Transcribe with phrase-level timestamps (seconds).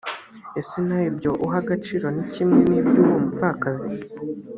[0.59, 3.89] ese nawe ibyo uha agaciro ni kimwe n ibyo uwo mupfakazi